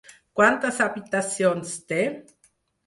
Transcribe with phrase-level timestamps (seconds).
[0.39, 2.05] Quantes habitacions té?